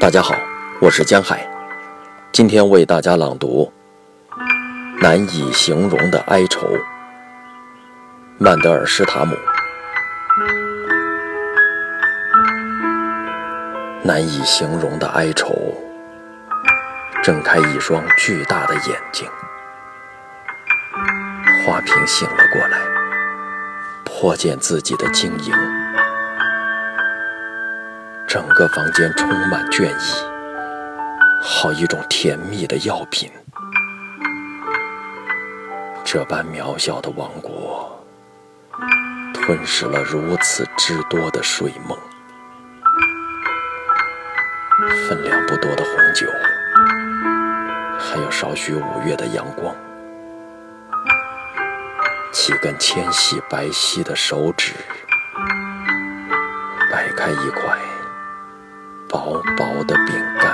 [0.00, 0.34] 大家好，
[0.80, 1.46] 我是江海，
[2.32, 3.70] 今天为大家朗读
[5.02, 6.66] 《难以形容的哀愁》，
[8.38, 9.36] 曼德尔施塔姆。
[14.02, 15.54] 难以形容的哀愁，
[17.22, 19.28] 睁开一双巨大的眼睛，
[21.62, 22.78] 花瓶醒了过来，
[24.02, 25.89] 破见自己的晶莹。
[28.30, 30.24] 整个房间充满倦意，
[31.42, 33.28] 好一种甜蜜的药品。
[36.04, 38.06] 这般渺小的王国，
[39.34, 41.98] 吞噬了如此之多的睡梦。
[45.08, 46.28] 分量不多的红酒，
[47.98, 49.74] 还有少许五月的阳光。
[52.30, 54.72] 几根纤细白皙的手指，
[56.92, 57.76] 掰开一块。
[59.10, 60.49] 薄薄的饼干。